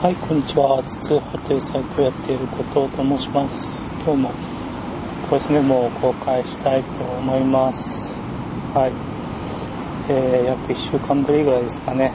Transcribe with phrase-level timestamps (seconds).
[0.00, 0.80] はい、こんにちは。
[0.84, 3.90] 筒派というサイトをやっている後藤と申します。
[4.06, 4.30] 今日も
[5.28, 8.14] ボイスメモを公開したいと思います。
[8.74, 8.92] はい。
[10.08, 12.12] えー、約1週間ぶりぐらいですかね。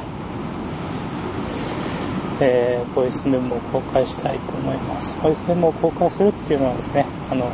[2.39, 5.17] えー、ボイスメモを公開したいと思います。
[5.21, 7.51] ボイスメモを公開するっていうのはですね、あの、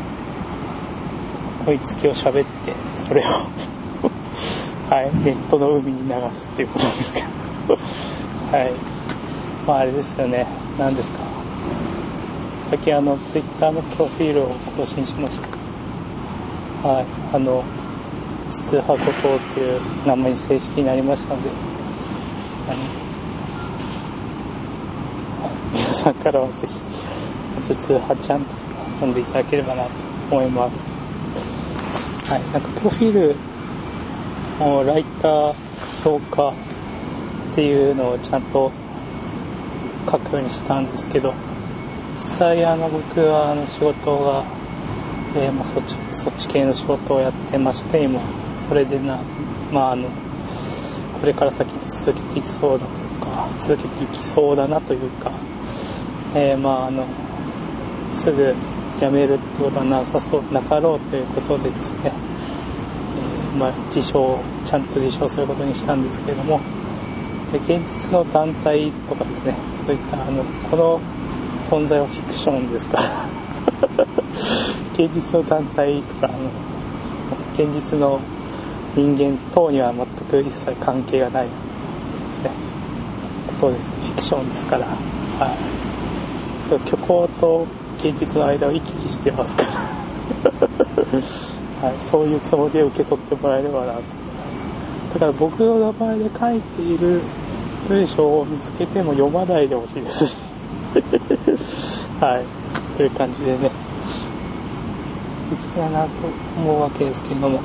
[1.65, 3.29] 追いつきを喋って、それを
[4.93, 7.23] はい、ネットの海に流すっていうことなんですけ
[7.67, 7.79] ど。
[8.55, 8.88] はい。
[9.69, 10.47] まああれですよね。
[10.79, 11.19] 何ですか？
[12.71, 15.39] 最近あの、ツイッターのプロフィールを更新しまし
[16.81, 16.87] た。
[16.89, 17.05] はい。
[17.35, 17.63] あの、
[18.49, 21.49] 筒箱党っていう名前に正式になりましたので、
[22.67, 22.77] あの、
[25.79, 26.67] 皆さんからはぜ
[27.61, 28.55] ひ、筒派ちゃんと
[28.99, 29.89] 呼んでいただければなと
[30.31, 30.83] 思います。
[32.27, 32.41] はい。
[32.51, 33.35] なんかプロフィール
[34.57, 35.53] もうライター
[36.03, 36.53] 評価っ
[37.53, 38.71] ていうのをちゃんと
[40.05, 41.33] 書くようにしたんですけど
[42.13, 44.43] 実際あの僕はあの仕事が、
[45.35, 48.21] えーまあ、そっちそっち系の仕事をやってまして今
[48.67, 49.19] それでな
[49.71, 50.09] まああの
[51.19, 55.31] これから先に続けていきそうだというか続けていきそうだなというか、
[56.35, 57.05] えーまああの
[58.11, 58.53] すぐ
[58.99, 62.11] 辞めるってことはなさそうなかろうということでですね
[63.53, 66.59] えまあ、自称ちゃんと自称することにしたんですけども
[67.57, 69.55] 現実の団体とかですね。
[69.85, 70.99] そういったあのこの
[71.61, 73.25] 存在はフィクションですから。
[74.93, 76.37] 現実の団体とかあの
[77.53, 78.19] 現実の
[78.95, 81.51] 人間等には全く一切関係がないで
[82.33, 82.51] すね。
[83.59, 83.95] ことですね。
[84.01, 84.85] フィクションですから。
[84.85, 85.57] はい。
[86.67, 87.65] そう虚構と
[87.97, 89.69] 現実の間を行き来してますから。
[91.89, 94.01] はい、そういうつもりで受け取ってもらえればなと。
[95.13, 97.21] だから僕の名前で書いている
[97.89, 100.37] 文章を見つけても読まないでほしいです。
[102.21, 102.45] はい。
[102.95, 103.71] という感じでね、
[105.49, 106.09] 行きたいなと
[106.55, 107.59] 思うわけですけれども。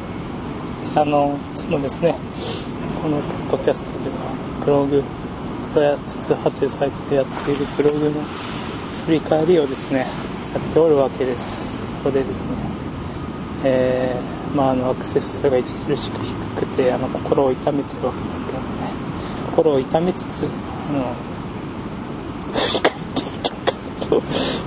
[0.96, 2.14] あの、いつもですね、
[3.02, 3.18] この
[3.50, 4.32] ポッドキャストでは、
[4.64, 5.02] ブログ、
[5.74, 8.22] これは筒派というサイトでやっているブログの
[9.04, 10.06] 振り返りをですね、や
[10.58, 11.88] っておるわけです。
[11.88, 12.48] そこでですね、
[13.64, 18.43] えー、まあ、あのアクセス数が著しく低くてあの心を痛めてるわけです
[19.54, 20.48] 心を痛めつつ
[20.88, 21.14] あの
[22.52, 24.20] 振り返っていきたいかなと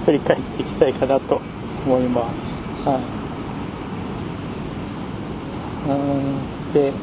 [0.05, 1.41] 振り返っていきたいかなと
[1.85, 2.57] 思います。
[2.85, 2.99] はい。
[5.91, 5.95] う
[6.69, 6.73] ん。
[6.73, 6.93] で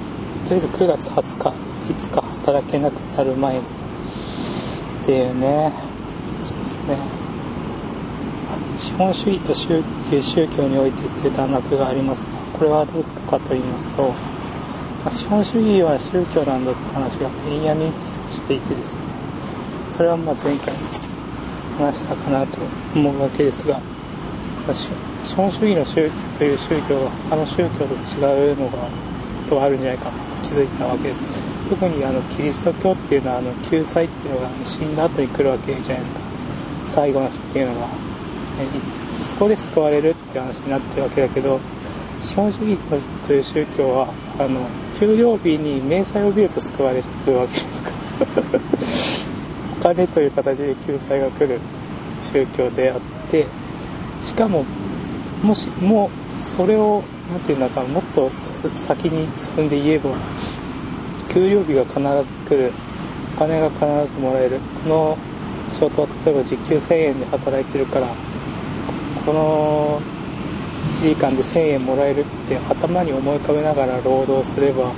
[0.46, 1.52] とりあえず9月20日
[1.90, 3.64] いつか働けなくなる前にっ
[5.04, 5.70] ていうね。
[6.42, 6.96] そうですね。
[8.78, 9.82] 資本主義と宗
[10.22, 12.28] 宗教においてという段落がありますが
[12.58, 14.14] これはどういうことかと言いますと、
[15.10, 17.92] 資本主義は宗教なんだって話が永遠に
[18.30, 19.00] していてですね
[19.92, 20.74] それはまあ前回
[21.78, 22.58] 話したかなと
[22.94, 23.80] 思うわけですが、
[25.22, 28.88] 資本主義の宗教という宗教が他の宗教と違うのが
[29.48, 31.26] とがあるんじゃないかと気づいたわけです
[31.68, 36.20] 特にあのキリスト教っていうのはあの救済っていうのが死んだ後に来るわけじゃないですか。
[36.86, 37.88] 最後の日っていうのが
[39.22, 41.58] そこで救われるって話になってるわけだけど
[42.24, 42.78] 資本主義
[43.26, 44.08] という宗教は
[44.38, 44.66] あの
[44.98, 47.90] 給料日に明細を見ると救われるわけですか。
[47.90, 48.60] ら
[49.90, 51.60] お金という形で救済が来る
[52.32, 53.46] 宗教であって
[54.24, 54.64] しかも
[55.42, 58.30] もしもうそれを何て言うんだかもっと
[58.74, 60.10] 先に進んで言えば
[61.28, 62.72] 給料日が必ず来る。
[63.34, 63.80] お金が必
[64.14, 64.60] ずもらえる。
[64.84, 65.18] この
[65.72, 68.06] 仕事は例えば時給1000円で働いてるから
[69.26, 70.00] この
[71.00, 74.92] 1時間で1000円もらえるって頭に思い浮かべながら労働すれば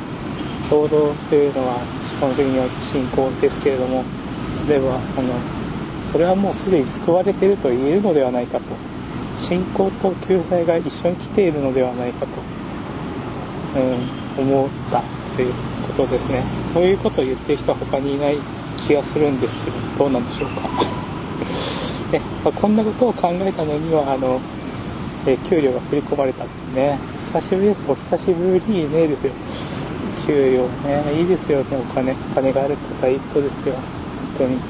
[0.71, 4.05] 労働というのは資本主義において信仰ですけれども
[4.63, 5.35] すればあの
[6.11, 8.97] それはもうすでに救われていると言えるのではないかと。
[9.37, 12.33] 信仰と救済が一緒に来ているのではないかと、
[13.79, 15.03] うん、思った
[15.37, 15.53] という
[15.87, 16.43] ことですね。
[16.73, 18.39] そういうことを言ってる人は他にいない
[18.87, 20.69] 気がするんですけどどうなんでしょうか。
[22.13, 24.41] ねまあ、こんなことを考えたのにはあの、
[25.27, 26.99] えー、給料が振り込まれたってね。
[27.33, 27.91] 久しぶりです。
[27.91, 29.33] お久しぶりねですよ。
[30.25, 31.77] 給料ねいいですよね。
[31.77, 33.75] お金お金がある方一個ですよ。
[33.75, 33.83] 本
[34.39, 34.61] 当に。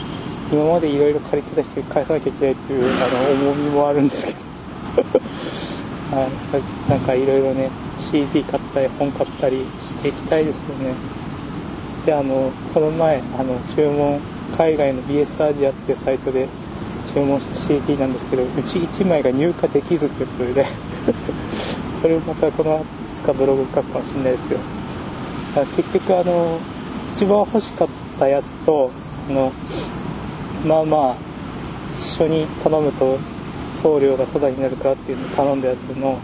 [0.51, 4.39] 今までいろいろ借りてた人に返さなきゃいけないっていうあの重みもあるんですけど。
[6.17, 6.31] はい。
[6.51, 10.95] さなんかいろいろね CD 買ったり本買ったりしていきたいですよね。
[12.07, 14.19] であのこの前あの注文
[14.57, 16.49] 海外の BS アジアっていうサイトで
[17.17, 20.67] 注文した CD なんですけどうち1枚が入荷できずってことで
[22.03, 24.61] それをまたこのいつかブログ書くかもしれないですけど
[25.77, 26.59] 結局あの
[27.15, 27.89] 一番欲しかっ
[28.21, 28.91] たやつと
[29.31, 29.51] あの
[30.67, 31.15] まあまあ
[31.99, 33.19] 一緒に頼むと
[33.81, 36.19] 送料がタダになるかっていうのを頼んだやつの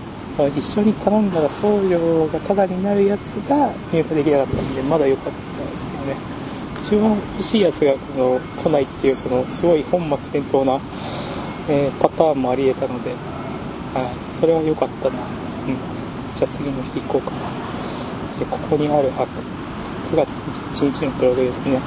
[0.55, 6.32] 一緒に頼んだら送料がタダになるやつが入荷できなかったんでまだ良かったんですけどね。
[6.83, 10.81] 一番欲しいやつがこの来ないっていうそのすごい本末転倒な、
[11.69, 13.17] えー、パターンもあり得たので、は
[14.03, 15.77] い、それは良かったな、うん、
[16.37, 17.39] じゃあ次の日行こうかな。
[18.41, 19.23] でここにあるあ
[20.11, 20.31] 9月
[20.75, 21.79] 21日のブログですね。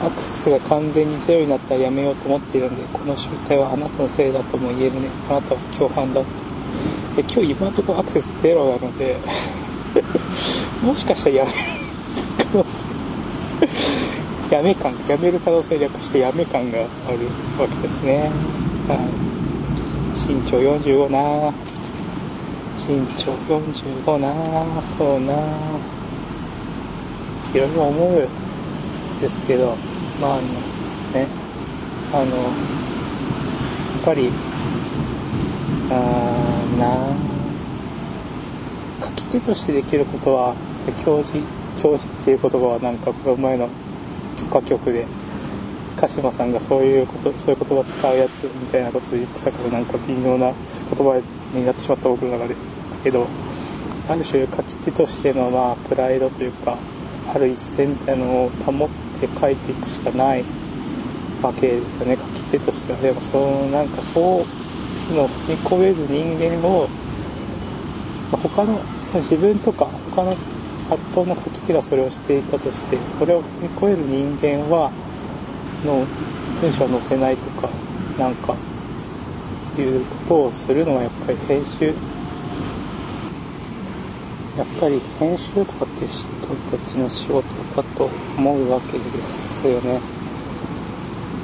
[0.00, 5.10] アクセスが完全にゼロになったらやめようと思っているのでこの集体はあなたのせいだとも言えるね。
[5.28, 6.24] あなたは共犯だっ
[7.14, 7.22] て。
[7.22, 9.16] で今日今のところアクセスゼロなので
[10.82, 11.56] もしかしたらやめる
[12.52, 12.95] 可能性
[14.50, 16.88] やめ感やめる可能性略してやめ感がある
[17.58, 18.30] わけですね。
[18.86, 19.26] はい。
[20.14, 21.52] 身長45な。
[22.78, 24.32] 身長45な。
[24.82, 25.34] そうな。
[27.54, 28.28] いろいろ思う
[29.20, 29.76] ですけど。
[30.20, 31.26] まああのね。
[32.12, 32.42] あのや
[34.00, 34.30] っぱり
[35.90, 35.94] あ
[36.78, 37.16] な。
[39.08, 40.54] 書き手としてできることは
[41.04, 41.44] 教授
[41.82, 43.68] 教授っていう言葉はなんかこの前の
[44.38, 45.06] 許可局で。
[45.96, 50.52] 鹿島さんがそういうことそういう言葉使うやつみたいなことで言ってたからなんか微妙な
[50.94, 51.20] 言葉
[51.54, 52.54] になってしまった僕の中で。
[52.54, 52.60] だ
[53.02, 53.26] けど
[54.08, 56.76] ある種書き手としてのまあプライドというか
[57.34, 58.88] ある一線みたいなのを保っ
[59.20, 60.44] て書いていくしかない
[61.42, 62.16] わけですよね。
[62.16, 62.98] 書き手としては。
[63.00, 64.22] でもそのなんかそう
[65.12, 66.88] いうの踏み込める人間を、
[68.30, 70.36] 他のその自分とか他の
[70.88, 74.90] 発当の書き手がそれをしていたとしてそれを踏み越える人間は
[75.84, 76.06] の
[76.60, 77.68] 文章を載せないとか
[78.18, 78.54] なんか
[79.80, 81.94] いうことをするのはやっぱり編集。
[84.56, 86.24] やっぱり編集とかって人
[86.74, 87.46] たちの仕事
[87.76, 88.08] だと
[88.38, 90.00] 思うわけですよね。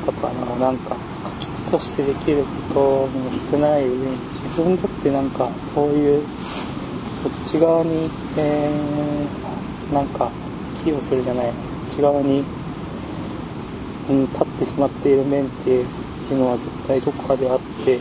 [0.07, 0.97] だからなんか
[1.41, 6.23] 書き手としてできることも少ない上に自分だってなんかそういう
[7.23, 10.31] そっち側に、えー、なんか
[10.83, 12.45] 寄与するじゃないそっち側に、
[14.11, 17.99] うん、立ってしまっている面っていうのは絶対どこかであって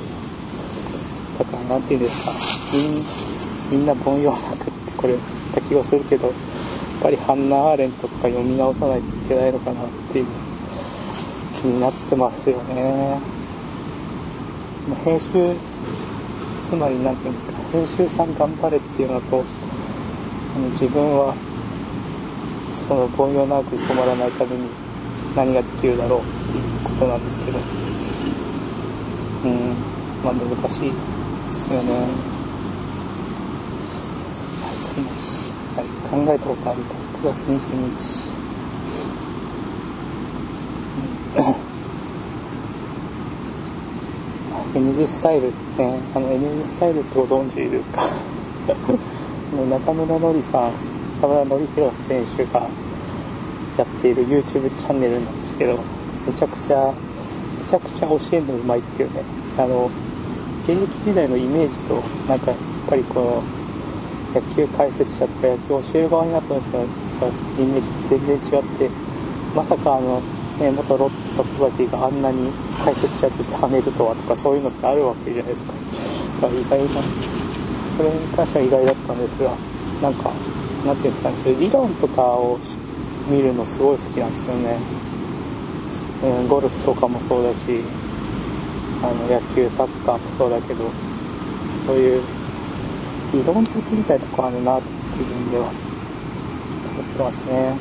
[1.38, 2.32] だから何て言うんですか
[3.72, 5.16] みんな凡庸なくってこれ
[5.52, 6.36] った気がするけどやっ
[7.04, 10.26] ぱりハンナ・アーレントとか読み直さないといけないのかなっていう
[11.54, 13.20] 気になってますよね。
[15.04, 15.56] 編集
[16.72, 19.44] つまり何て言うんですか編集さん頑張れっていうのと
[20.72, 21.36] 自分は
[22.88, 24.70] その凡庸なく染まらないために
[25.36, 27.62] 何ができるだろうっていうことなんですけどう
[29.52, 29.76] ん
[30.24, 30.98] まあ難しいで
[31.52, 31.92] すよね。
[31.92, 32.08] は
[34.72, 35.02] い次、
[35.76, 36.84] はい、考えたことある。
[36.84, 38.31] か9月22日。
[44.82, 45.48] N 字スタイル
[45.78, 48.02] ね、あの N 字スタイルってご存知ですか？
[49.70, 50.72] 中村のりさん、
[51.22, 52.62] 中村のりひろ選手が
[53.78, 54.44] やっている YouTube
[54.76, 55.78] チャンネルなんですけど、
[56.26, 56.92] めちゃくちゃ、
[57.60, 59.22] めちゃくちゃ教えるのうまいっていうね、
[59.58, 59.90] あの、
[60.64, 63.44] 現役時代のイメージと、なんかやっぱりこの、
[64.34, 66.84] 野球解説者とか野球教える側になった時の
[67.60, 68.90] イメージと全然違って、
[69.56, 70.22] まさかあの、
[70.62, 75.74] ね、元ロッテ里崎があんなに解説者として跳ねるとはとかそういうのってあるわけじゃないですか。
[76.42, 77.02] だから意外な、
[77.98, 79.50] それに関しては意外だったんですが、
[80.02, 80.32] なんか、
[80.86, 82.60] なんていうんですかね、そういう理論とかを
[83.28, 84.78] 見るのすごい好きなんですよね。
[86.48, 87.82] ゴルフとかもそうだし、
[89.02, 90.86] あの野球、サッカーもそうだけど、
[91.88, 92.22] そういう
[93.34, 94.92] 理論好きみたいなとこあるなってい
[95.24, 95.74] う意味では思っ
[97.18, 97.76] てますね。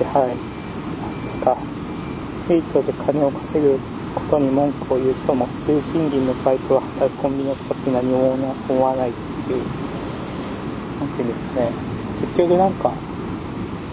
[0.00, 0.53] で、はい。
[1.24, 1.56] ですか。
[2.46, 3.78] ヘイトで金を稼ぐ
[4.14, 8.34] ことに文句を言う人も、低賃金のバイトは働くコンビニを使って何も
[8.68, 9.62] 思わないっていう、
[11.00, 11.70] なんていうんですかね。
[12.20, 12.92] 結局なんか、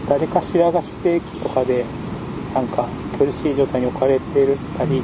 [0.08, 1.86] 誰かしらが非正規とかで、
[2.54, 5.02] なんか苦しい状態に置かれてるたり、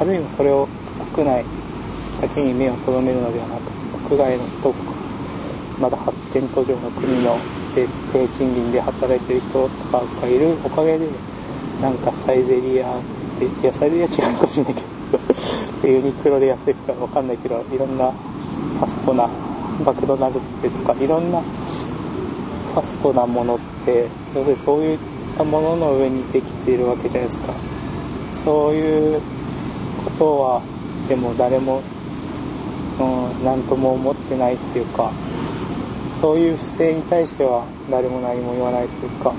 [0.00, 0.68] あるいはそれを
[1.14, 1.44] 国内
[2.20, 3.72] だけに目を留めるのではなくて、
[4.08, 4.92] 国外のどこか、
[5.80, 7.36] まだ発展途上の国の
[7.74, 7.88] 低
[8.28, 11.08] 賃金で働いてる人とかがいるおかげで、
[11.80, 12.94] なんかサイゼリア
[13.38, 14.80] で、いや、サイゼリア違うかもしれないけ
[15.86, 19.28] ど、ユニクロで安いかわかんないけど、いろんなファストな、
[19.84, 20.40] マクドナルド
[20.70, 24.98] とか、いろんなファストなものって、要するにそういっ
[25.36, 27.52] たものの上にできているわけじゃないですか。
[28.32, 29.20] そういう
[30.04, 30.62] ことは、
[31.08, 31.82] でも誰も、
[33.00, 33.02] う
[33.42, 35.10] ん、何とも思ってないっていうか、
[36.20, 39.34] そういう不正に対しては誰も何も言わないというか、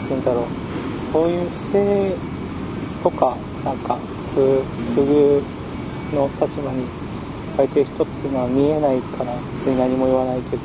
[0.00, 0.44] て言うんだろう。
[1.12, 2.14] そういう不正
[3.02, 3.98] とかなんか
[4.34, 4.40] 不
[4.96, 5.42] 遇
[6.14, 6.86] の立場に
[7.54, 10.62] 置いてる人っていうのは見えないから別に何も言わないけど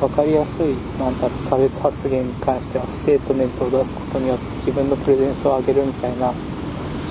[0.00, 6.32] 分かりやすいなんだろう差別発言に関してはステートメントを出すことによって自分のプレゼンスを上げるみたいな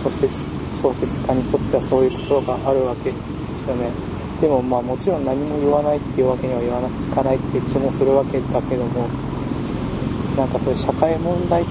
[0.03, 0.47] 小説
[0.81, 3.17] 小説家にとってはそういうところがあるわけで
[3.55, 3.91] すよね。
[4.39, 9.09] でもまあもちろん何も言わないっていうわけには言わないかないっていう気もするわけだけども
[10.37, 11.65] なんかそういう社会問題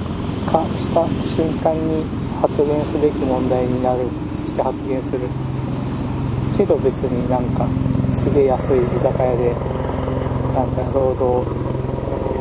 [0.50, 2.04] 化した瞬間に
[2.42, 4.04] 発言すべき問題になる
[4.34, 5.20] そして発言する。
[6.56, 7.68] けど別になんか
[8.16, 9.52] すげえ安い居酒屋で
[10.56, 11.44] なんか労働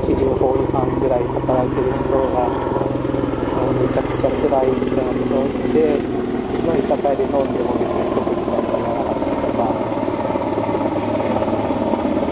[0.08, 2.48] 基準法違反ぐらい働いてる人が
[3.75, 5.44] めちゃくちゃ辛いみたいなこと
[5.75, 6.00] で、
[6.63, 9.67] まあ、居酒屋で飲んでも別に特に何も言わなかったりとか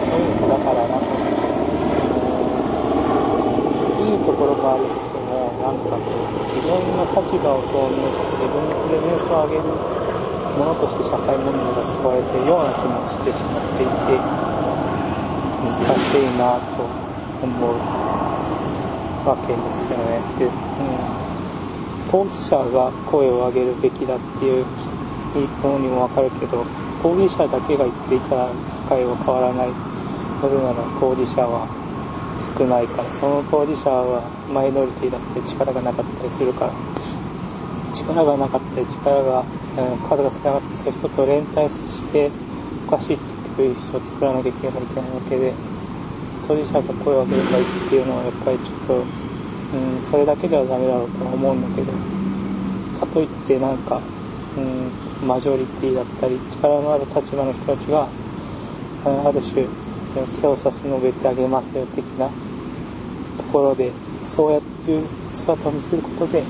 [0.07, 1.19] そういうのだからなんか
[3.99, 9.69] いいところもありつつもなんかこう自分の立場を表明して自分のプレゼンスを上げる
[10.57, 14.53] ものとして社会問題が使われているような気もしてしまっていて。
[15.63, 15.79] 難し
[16.19, 16.83] いなと
[17.41, 17.79] 思う
[19.25, 20.19] わけですよね。
[20.37, 20.51] で、うん、
[22.11, 24.65] 当事者が声を上げるべきだっていう
[25.63, 26.65] のにもわかるけど、
[27.01, 29.69] 当事者だけが言っていたら世界は変わらない。
[30.43, 31.65] なぜなら当事者は
[32.43, 34.21] 少ないから、その当事者は
[34.51, 36.73] マイノリティだって力がなかったりするから、
[37.93, 42.29] 力がなかったり力が、うん、数が少なかったりする人と連帯して
[42.87, 45.53] おかしいってそういう人を作らなきゃいけないわけで
[46.47, 52.23] 当事者が声を上げればいいっていうのはやっぱりちょっと、うん、それだけではダメだろうと思うんだけど。
[53.05, 53.99] かといってなんか、
[54.57, 58.07] うん、マジョリティだったり力のある立場の人たちが
[59.05, 59.67] ある種
[60.13, 62.29] 手を差し伸べてあげますよ的な
[63.37, 63.91] ところで
[64.25, 66.43] そうやっていう姿を見せることで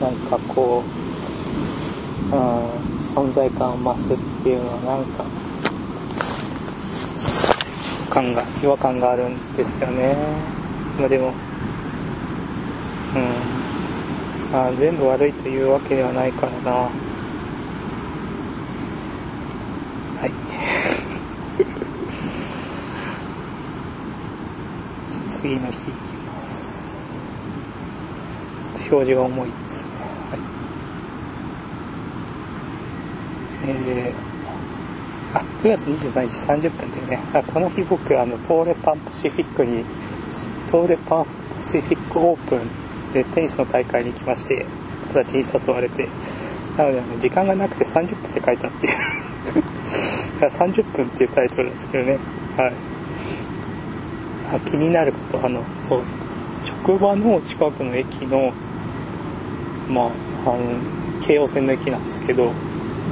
[0.00, 0.82] なんかこ
[2.32, 5.24] う、うん、存在感を増すっていうのはなんか
[8.10, 10.16] 感が違和感があるんですよね。
[10.98, 11.34] まあでも
[13.14, 13.46] うん。
[14.52, 16.88] まあ全部悪いというわけではないからなは
[20.26, 20.30] い
[25.30, 25.90] じゃあ次の日いき
[26.26, 26.92] ます。
[28.64, 29.90] ちょっと表示が重いですね。
[30.30, 30.36] は
[33.64, 33.70] い。
[33.70, 34.36] えー
[35.38, 39.84] あ、9月23日30分というね、あこの日僕、あの、トーレパンパシフィックに、
[40.68, 41.26] トーレパン
[41.58, 44.66] パシフィックオープンでテニスの大会に行きまして、
[45.12, 46.08] 形に誘われて、
[46.76, 48.86] なので、あの時間がなくて30分って書いたって。
[48.88, 48.92] いう
[50.40, 52.18] 30分っていうタイトルなんですけどね、
[52.56, 52.95] はい。
[54.52, 56.00] あ気になること、あの、そう、
[56.64, 58.52] 職場の近くの駅の、
[59.88, 60.06] まあ、
[60.46, 60.58] あの、
[61.26, 62.52] 京王線の駅なんですけど、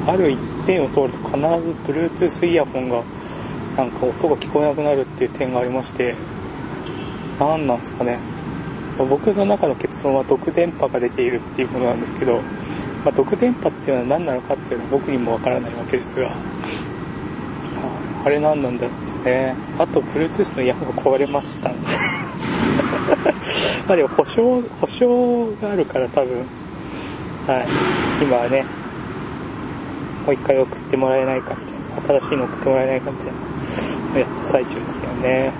[0.06, 1.42] ある一点を通ると必ず
[1.86, 3.02] Bluetooth イヤホンが
[3.76, 6.14] なんか音が聞こえなくなるっていう点がありまして
[7.40, 8.18] 何なんですかね。
[8.96, 12.36] 僕の中の結論は毒電波が出ているっていうものなんですけど、
[13.04, 16.30] まあ、毒電波っていうのは何なのかっていうのは僕にもわからないわけですが
[18.24, 21.70] あれ何なんだろうってねあと Bluetooth のイヤホンが壊れました
[23.86, 26.46] まあでも保証保証があるから多分
[27.46, 27.66] はい
[28.24, 28.64] 今はね
[30.24, 31.56] もう一回送ってもらえないかみ
[32.06, 33.38] たいな、新しいの送ってもらえないかみたいなの
[34.16, 35.52] をやった最中ですけどね。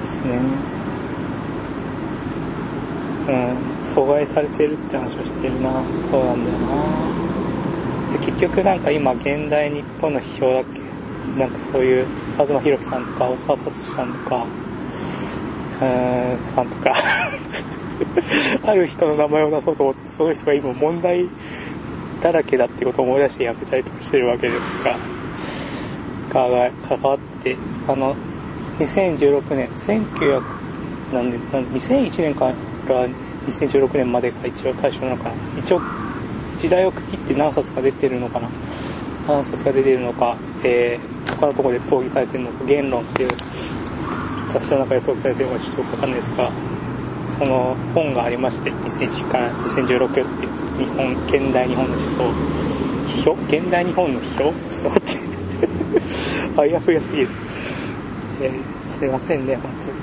[0.00, 0.38] ですね。
[3.28, 3.34] うん、
[3.84, 5.82] 阻害されてるって話をしてるな。
[6.10, 6.74] そうなんだよな。
[8.18, 10.80] で結局なんか今、現代日本の批評だっけ？
[11.38, 14.46] なんかそういう、東博樹さんとか、大沢聡さんとか、
[15.82, 16.94] うん、さんとか
[18.66, 21.26] ある人の名前を出そうと思って、その人が今問題
[22.22, 24.96] だらけだってことを思い出してやめたりとかしてるわけですが、
[26.32, 26.68] 関わ
[27.14, 28.14] って、あの、
[28.78, 30.42] 2016年、1900、
[31.12, 32.46] なんで、2001年か
[32.88, 33.06] ら
[33.46, 35.34] 2016年までが一応対象なのかな。
[35.58, 35.80] 一応、
[36.60, 38.48] 時代を区切って何冊か出てるのかな。
[39.28, 43.30] 何冊か出てるのか、えー、他のところで討議されてるのか、言論っていう
[44.52, 46.50] 雑誌の中で討議されてるのかちょっとよくわかんないですが、
[47.38, 50.64] その本がありまして、2001から2016っていう。
[50.74, 52.24] 日本現代日本の思想。
[53.06, 55.24] 批評現代日本の批評ちょっと待って。
[56.60, 57.28] あやふやすぎる、
[58.42, 59.98] えー、すいませんね本当に。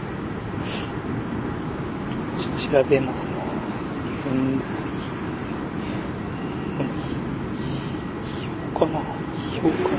[2.42, 3.30] ちょっと調べますね。
[4.32, 4.82] 現代
[8.40, 9.98] 批評かな批評かな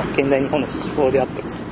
[0.00, 1.62] あ現代日本の批評であってます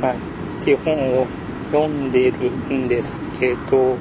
[0.00, 1.26] はい、っていう本を
[1.72, 3.96] 読んでるんですけど、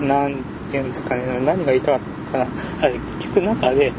[0.00, 0.36] なん
[0.70, 2.00] ていうんですかね、何が言いたかっ
[2.32, 2.46] たかな。
[2.82, 3.92] あれ、結局中で、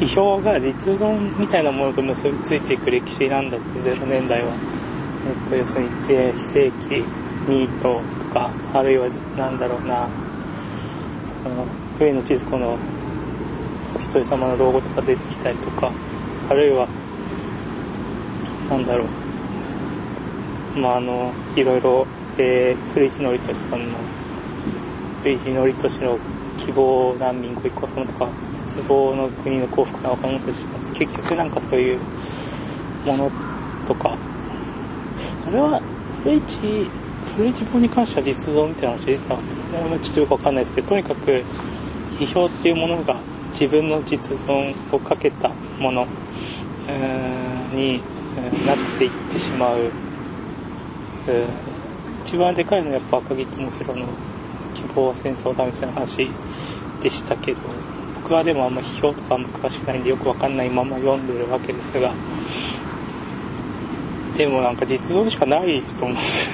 [0.00, 4.48] 批評が実存みたいなものと結びついていく歴史なんだって、0年代は。
[4.48, 7.04] えっと、要するに、えー、非正規、
[7.48, 10.08] ニートとか、あるいは、なんだろうな、
[11.42, 11.66] その、
[11.98, 12.76] 上野千鶴子の
[13.94, 15.90] お一人様の老後とか出てきたりとか、
[16.50, 16.88] あるいは、
[18.70, 22.06] なんだろう、まあ、あの、いろいろ、
[22.38, 23.98] えー、古市憲寿さんの、
[25.22, 26.18] 古市憲寿の
[26.58, 28.28] 希望難民ご一行様とか、
[28.68, 30.62] 失望の国の幸福な若者たち
[30.98, 32.00] 結局なんかそういう
[33.06, 33.30] もの
[33.86, 34.16] とか、
[35.44, 35.80] それは、
[36.24, 36.90] 古市、
[37.36, 39.36] 古市本に関しては実像みたいな話出てた。
[39.36, 41.44] のちょっとよくわかんないですけど、とにかく、
[42.18, 43.16] 批評っていうものが
[43.52, 46.06] 自分の実存をかけたもの、
[47.72, 48.00] に
[48.66, 49.90] なっていってしまう、
[51.28, 54.06] えー、一番でかいのはやっぱ赤木智弘の
[54.74, 56.30] 希望は戦争だみたいな話
[57.02, 57.58] でしたけど
[58.22, 62.12] 僕はでもあんま批評とかあんま詳しくないんでよくわかんないまま読んでるわけですが
[64.36, 66.48] でもなんか実存しかないと思うんです。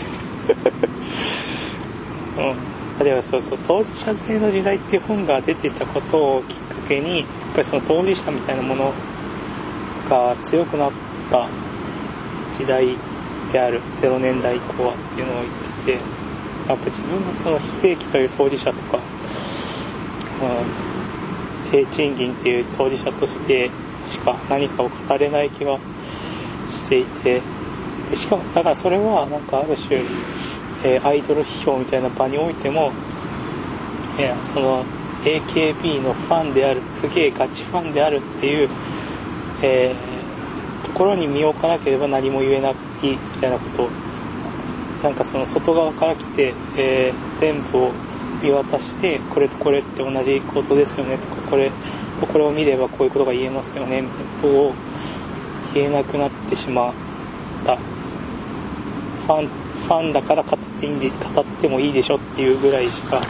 [2.38, 2.72] うん。
[3.00, 8.92] あるいはそうそう当事者性の時代っていう本が出てたことをきっかけにやっぱりその当事者みたいなもの
[10.08, 10.92] が強くなっ
[11.30, 11.48] た
[12.58, 12.86] 時代
[13.52, 15.54] である0年代以降はっていうのを言っ
[15.84, 15.98] てて
[16.68, 19.00] やっぱ自分がその非正規という当事者とか、う
[21.68, 23.70] ん、低賃金っていう当事者として
[24.10, 25.78] しか何かを語れない気が
[26.70, 27.40] していて
[28.10, 30.02] でしかもだからそれはなんかある種
[30.84, 32.90] えー、アイドル批評みたいな場においても、
[34.18, 34.84] えー、その
[35.24, 38.68] AKB のファンであるすげえガチファンであるっていう、
[39.62, 40.11] えー、
[41.02, 43.88] ころに身を置かなければ何も言えないみたいなこと。
[45.02, 47.90] なんかその外側から来て、えー、全部を
[48.40, 51.18] 見渡してこれとこれって同じ構造ですよね。
[51.18, 51.72] とかこれ
[52.20, 54.02] とこれを見ればこういうことが言えますよね。
[54.02, 54.74] みたいなことを
[55.74, 56.92] 言えなくなってしまっ
[57.66, 57.76] た。
[57.76, 63.20] ファンファンだから語っていいんで語ってもいいでしょっていうぐらいしか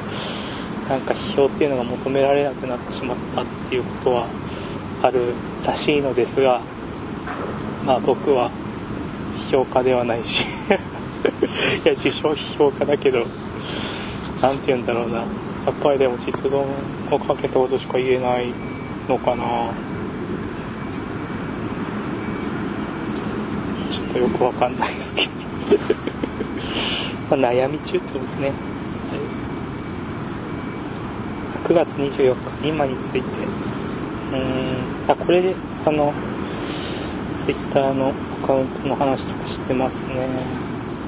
[0.91, 4.27] なんか批評っていうのが求められなくなってしまったっていうことは
[5.03, 5.33] ある
[5.65, 6.61] らしいのですが
[7.87, 8.51] まあ僕は
[9.51, 10.45] 批評家ではないし。
[11.85, 13.25] いや受賞批評家だけど
[14.41, 15.19] 何て言うんだろうな。
[15.19, 15.25] や
[15.71, 16.65] っぱりでも実存
[17.15, 18.53] をかけたことしか言えない
[19.09, 19.45] のかな。
[23.93, 25.31] ちょっとよくわかんないですけど。
[27.37, 28.49] ま、悩み中ってことですね。
[28.49, 28.55] は
[31.65, 33.19] い、9月24日、今について。
[33.19, 33.23] う
[35.09, 35.55] ん、あ、これで、
[35.87, 36.13] あの、
[37.45, 40.29] ツイッターのアカウントの話とかしてますね。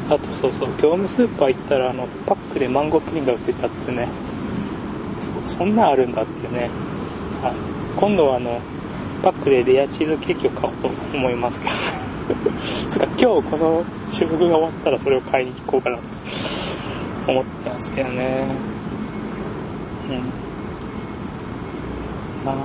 [0.08, 4.08] あとそうそう、業務スーパー行ったら、あの、パックでマンゴープリンが売ってたってね。
[5.48, 6.70] そそんなんあるんだっていうね。
[7.42, 7.54] はい。
[7.96, 8.60] 今度はあの、
[9.22, 11.72] パックでレアチーズケーキを買おうと思いますけど。
[12.90, 16.02] つか今日この収録が終わったらそれを買いに行こうかなと
[17.28, 18.46] 思ってますけどね
[22.44, 22.56] うんあ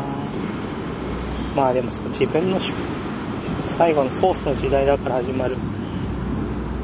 [1.55, 2.60] まあでもその自分の
[3.79, 5.55] 最後のソースの時代だから始まる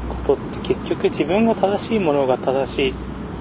[0.08, 2.94] ことって結局自分が正しいものが正しいっ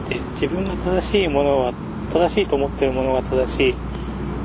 [0.10, 1.74] て自分が正しいものは
[2.12, 3.76] 正しいと思ってるものが正しい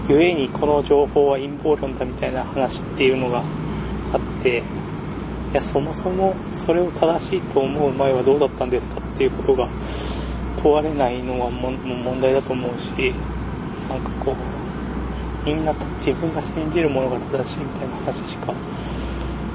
[0.09, 3.42] ゆえにこの情報は陰謀論だみたいな話っていうのが
[4.12, 4.62] あって
[5.51, 9.68] いやそもそもそれを正しいと思う前はどうだったんですかっていうことが
[10.62, 13.12] 問われないのはも問題だと思うし
[13.88, 14.37] なんかこ
[15.42, 15.75] うみんな
[16.07, 18.55] 自分が信じるものが正しいみたいな話しか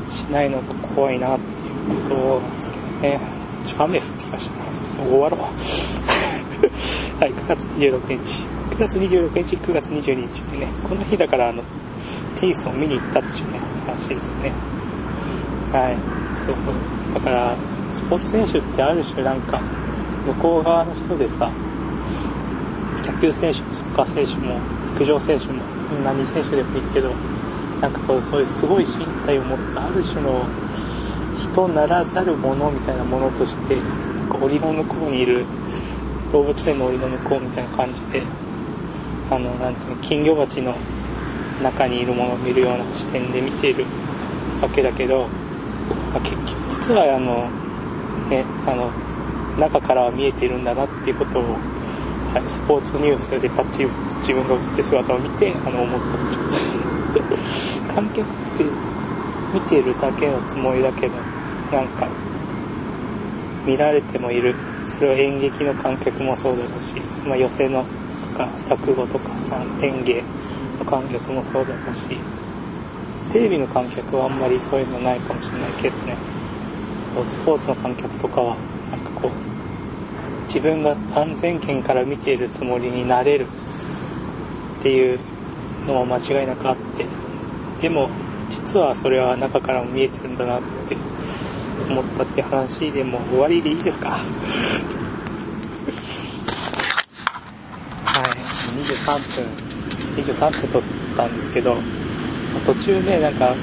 [0.10, 0.64] しないのが
[0.96, 1.46] 怖いなって
[1.92, 3.20] いうことなんですけどね。
[3.66, 4.62] ちょ雨降ってきましたね。
[5.10, 5.40] 終わろう。
[7.20, 8.46] はい9月26日。
[8.72, 11.64] 9月26日9月22日ってねこの日だからあの
[12.40, 14.52] テニスを見に行ったっていうね話ですね。
[15.72, 15.98] はい。
[16.38, 17.14] そうそう。
[17.14, 17.56] だから
[17.94, 19.60] スポーツ選手ってある種なんか
[20.26, 21.50] 向こう側の人でさ
[23.06, 24.60] 野球選手もサッカー選手も
[25.00, 25.64] 陸上選手も
[26.04, 27.12] 何選手でもいいけど
[27.82, 30.46] なんかこうそういうすごい身体を持ったある種の
[31.40, 33.78] 人ならざるものみたいなものとして
[34.42, 35.46] 檻の向こうにいる
[36.32, 38.24] 動物園の檻の向こうみたいな感じで
[39.30, 40.76] あのなんていうの金魚鉢の
[41.64, 43.86] 中にいるものを見るような視点で見ている
[44.62, 45.28] わけだけど
[46.16, 47.50] まあ、結局実はあの、
[48.30, 48.90] ね、あの
[49.60, 51.44] 中からは見えているんだなっていうことを、
[52.34, 56.26] はい、スポーツニュースでパッチリ自分が映って姿を見てあの思った。
[56.30, 56.85] 状態ですね
[57.94, 58.24] 観客っ
[58.58, 58.64] て
[59.54, 61.14] 見てるだけのつもりだけど
[61.72, 62.08] なんか
[63.66, 64.56] 見られてもいる。
[64.88, 66.94] それは演劇の観客もそうだろうし、
[67.28, 67.84] まあ、寄席の
[68.32, 70.24] とか落語とか、まあ、演芸
[70.80, 72.06] の観客もそうだろうし
[73.34, 76.16] テレビの観客はあんまりそういうのないかもしれないけどね。
[77.16, 78.56] そうスポーツの観客とかは
[78.92, 83.48] なんかこう自分が安全圏から見ているつもりになれる
[84.80, 85.20] っていう
[85.88, 87.06] のは間違いなくあって
[87.82, 88.10] でも
[88.50, 90.96] 実はそれは中からも見えてるんだなって
[91.90, 94.10] 思ったって話でも終わりでいいですか？
[94.12, 94.20] は
[98.22, 98.24] い。
[98.82, 99.52] 23分。
[100.24, 100.82] 23分撮っ
[101.18, 101.76] たんですけど
[102.66, 103.56] 途中ねなんかあ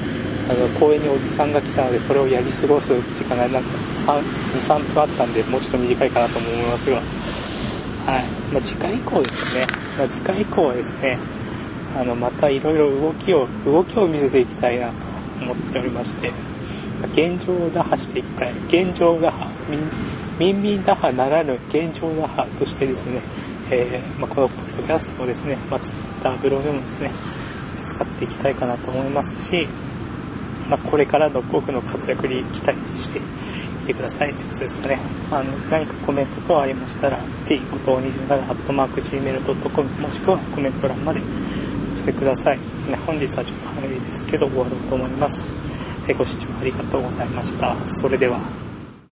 [0.53, 3.69] の公園におじさんが来たのでそれをやり過ごす時間がなんか
[4.05, 6.97] 23分あったんでもうちょっと短いかなと思いますが。
[6.97, 7.05] はい。
[8.53, 9.65] まあ、次回以降ですね、
[9.97, 11.17] まあ、次回以降はですね
[11.95, 14.93] あのまたいろいろ動きを動きを見せていきたいなと
[15.41, 16.31] 思っておりまして
[17.11, 18.53] 現状打破していきたい。
[18.67, 19.47] 現状打破。
[20.39, 23.21] 民民打破ならぬ現状打破としてですね、
[23.69, 27.11] えー、まあ、このポッドキャストをですね、まあ、Twitter ブログもですね
[27.85, 29.67] 使っていきたいかなと思いますし、
[30.69, 33.21] まあ、これからの僕の活躍に期待してい
[33.87, 34.33] てください。
[34.33, 34.97] ということですかね、
[35.31, 41.21] あの何かコメント等ありましたら t527-gmail.com もしくはコメント欄まで
[42.03, 42.57] してください。
[42.57, 45.53] ね、本日はちょっと早いですけど終わろうと思います。
[46.17, 47.77] ご視聴ありがとうございました。
[47.87, 48.62] それでは。